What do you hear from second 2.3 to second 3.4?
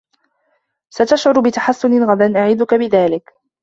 أعدك بذلك.